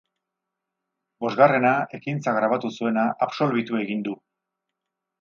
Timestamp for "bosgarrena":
1.25-1.75